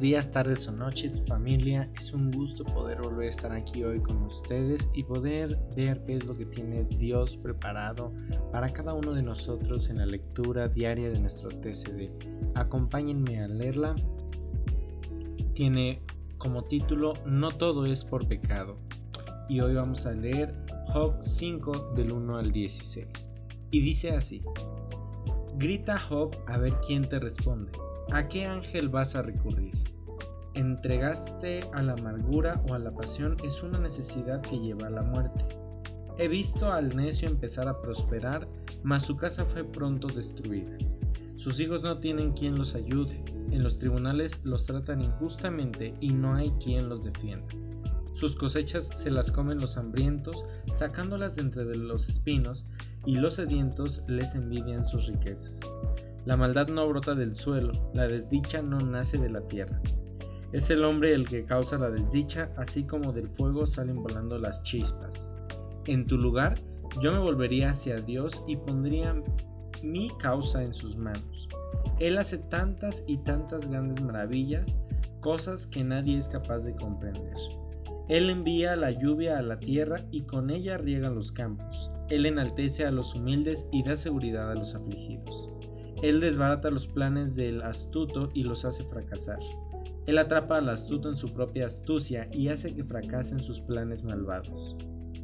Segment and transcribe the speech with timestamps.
[0.00, 1.88] días, tardes o noches, familia.
[1.96, 6.16] Es un gusto poder volver a estar aquí hoy con ustedes y poder ver qué
[6.16, 8.12] es lo que tiene Dios preparado
[8.50, 12.10] para cada uno de nosotros en la lectura diaria de nuestro TCD.
[12.56, 13.94] Acompáñenme a leerla.
[15.54, 16.02] Tiene
[16.38, 18.78] como título No todo es por pecado.
[19.48, 20.56] Y hoy vamos a leer
[20.92, 23.28] Job 5 del 1 al 16.
[23.70, 24.42] Y dice así.
[25.56, 27.70] Grita Job a ver quién te responde.
[28.12, 29.72] ¿A qué ángel vas a recurrir?
[30.52, 35.00] Entregaste a la amargura o a la pasión es una necesidad que lleva a la
[35.00, 35.46] muerte.
[36.18, 38.46] He visto al necio empezar a prosperar,
[38.82, 40.76] mas su casa fue pronto destruida.
[41.38, 46.34] Sus hijos no tienen quien los ayude, en los tribunales los tratan injustamente y no
[46.34, 47.46] hay quien los defienda.
[48.12, 52.66] Sus cosechas se las comen los hambrientos, sacándolas de entre los espinos,
[53.06, 55.60] y los sedientos les envidian sus riquezas.
[56.24, 59.80] La maldad no brota del suelo, la desdicha no nace de la tierra.
[60.52, 64.62] Es el hombre el que causa la desdicha, así como del fuego salen volando las
[64.62, 65.30] chispas.
[65.86, 66.60] En tu lugar,
[67.00, 69.20] yo me volvería hacia Dios y pondría
[69.82, 71.48] mi causa en sus manos.
[71.98, 74.80] Él hace tantas y tantas grandes maravillas,
[75.20, 77.34] cosas que nadie es capaz de comprender.
[78.08, 81.90] Él envía la lluvia a la tierra y con ella riega los campos.
[82.10, 85.51] Él enaltece a los humildes y da seguridad a los afligidos.
[86.02, 89.38] Él desbarata los planes del astuto y los hace fracasar.
[90.06, 94.76] Él atrapa al astuto en su propia astucia y hace que fracasen sus planes malvados.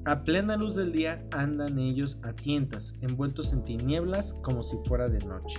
[0.05, 5.09] A plena luz del día andan ellos a tientas, envueltos en tinieblas como si fuera
[5.09, 5.59] de noche.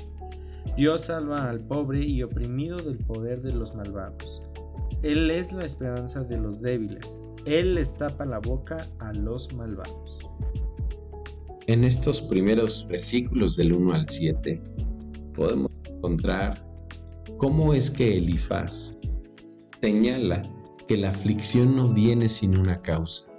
[0.77, 4.41] Dios salva al pobre y oprimido del poder de los malvados.
[5.03, 7.19] Él es la esperanza de los débiles.
[7.45, 10.19] Él les tapa la boca a los malvados.
[11.67, 14.61] En estos primeros versículos del 1 al 7,
[15.39, 16.67] podemos encontrar
[17.37, 18.99] cómo es que Elifaz
[19.81, 20.43] señala
[20.85, 23.31] que la aflicción no viene sin una causa.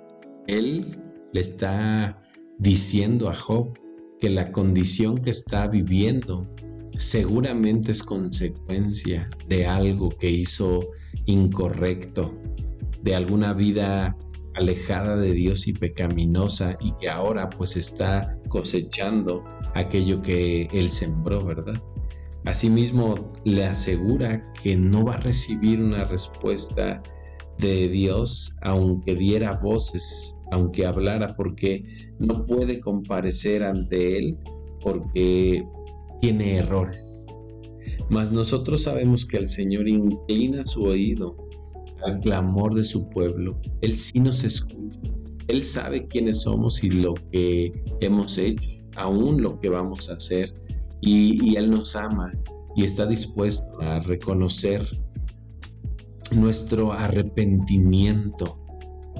[0.46, 0.96] Él
[1.34, 2.18] le está
[2.58, 3.78] diciendo a Job
[4.18, 6.48] que la condición que está viviendo
[6.96, 10.88] seguramente es consecuencia de algo que hizo
[11.26, 12.34] incorrecto,
[13.02, 14.16] de alguna vida
[14.54, 19.42] alejada de Dios y pecaminosa y que ahora pues está cosechando
[19.74, 21.80] aquello que él sembró, ¿verdad?
[22.44, 27.02] Asimismo, le asegura que no va a recibir una respuesta
[27.58, 31.84] de Dios, aunque diera voces, aunque hablara, porque
[32.18, 34.38] no puede comparecer ante Él,
[34.82, 35.66] porque
[36.20, 37.26] tiene errores.
[38.08, 41.36] Mas nosotros sabemos que el Señor inclina su oído
[42.04, 43.60] al clamor de su pueblo.
[43.82, 44.80] Él sí nos escucha.
[45.50, 50.54] Él sabe quiénes somos y lo que hemos hecho, aún lo que vamos a hacer
[51.00, 52.32] y, Él nos ama
[52.76, 54.86] y está dispuesto a reconocer
[56.36, 58.64] nuestro arrepentimiento,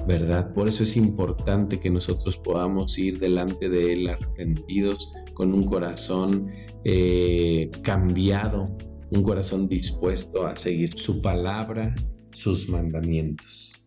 [0.07, 0.53] ¿verdad?
[0.53, 6.49] Por eso es importante que nosotros podamos ir delante de Él arrepentidos, con un corazón
[6.85, 8.77] eh, cambiado,
[9.11, 11.93] un corazón dispuesto a seguir su palabra,
[12.31, 13.80] sus mandamientos.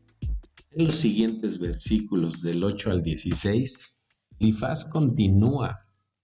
[0.76, 3.96] En los siguientes versículos del 8 al 16,
[4.40, 5.78] Lifaz continúa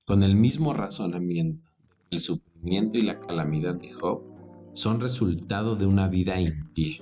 [0.04, 1.70] con el mismo razonamiento.
[2.10, 4.24] El sufrimiento y la calamidad de Job
[4.72, 6.98] son resultado de una vida impía.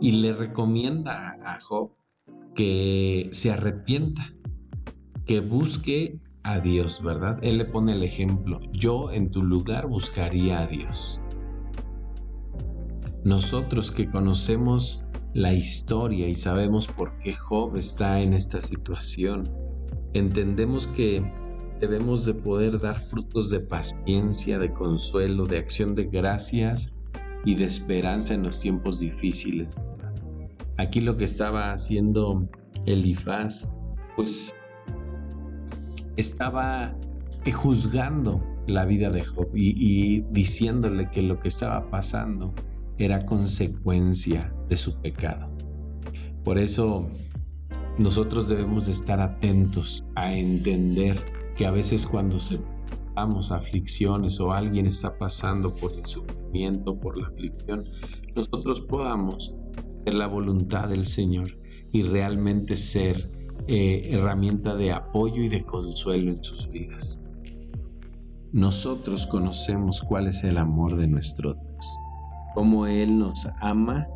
[0.00, 1.96] Y le recomienda a Job
[2.54, 4.32] que se arrepienta,
[5.26, 7.40] que busque a Dios, ¿verdad?
[7.42, 11.20] Él le pone el ejemplo, yo en tu lugar buscaría a Dios.
[13.24, 19.48] Nosotros que conocemos la historia y sabemos por qué Job está en esta situación,
[20.14, 21.22] entendemos que
[21.80, 26.96] debemos de poder dar frutos de paciencia, de consuelo, de acción de gracias
[27.44, 29.76] y de esperanza en los tiempos difíciles.
[30.76, 32.48] Aquí lo que estaba haciendo
[32.86, 33.72] Elifaz,
[34.16, 34.50] pues
[36.16, 36.96] estaba
[37.52, 42.52] juzgando la vida de Job y, y diciéndole que lo que estaba pasando
[42.98, 45.50] era consecuencia de su pecado.
[46.44, 47.08] Por eso
[47.98, 51.24] nosotros debemos de estar atentos a entender
[51.56, 52.58] que a veces cuando se
[53.50, 57.84] aflicciones o alguien está pasando por el sufrimiento, por la aflicción,
[58.36, 59.56] nosotros podamos
[60.00, 61.58] hacer la voluntad del Señor
[61.92, 63.30] y realmente ser
[63.66, 67.24] eh, herramienta de apoyo y de consuelo en sus vidas.
[68.52, 71.67] Nosotros conocemos cuál es el amor de nuestro Dios,
[72.58, 74.08] cómo Él nos ama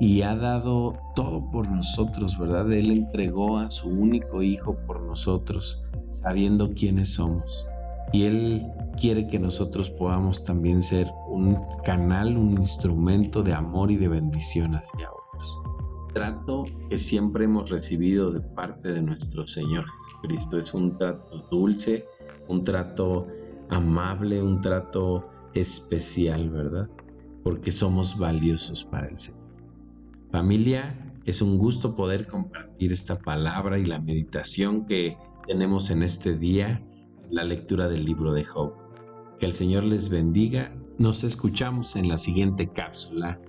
[0.00, 2.72] y ha dado todo por nosotros, ¿verdad?
[2.72, 7.68] Él entregó a su único Hijo por nosotros sabiendo quiénes somos.
[8.12, 8.66] y Él
[9.00, 14.74] quiere que nosotros podamos también ser un canal, un instrumento de amor y de bendición
[14.74, 15.60] hacia otros.
[16.12, 22.06] Trato que siempre hemos recibido de parte de nuestro Señor Jesucristo es un trato dulce,
[22.48, 23.28] un trato
[23.68, 26.88] amable, un trato especial, ¿verdad?
[27.48, 29.40] Porque somos valiosos para el Señor.
[30.30, 35.16] Familia, es un gusto poder compartir esta palabra y la meditación que
[35.46, 36.86] tenemos en este día,
[37.30, 38.74] la lectura del libro de Job.
[39.38, 40.76] Que el Señor les bendiga.
[40.98, 43.40] Nos escuchamos en la siguiente cápsula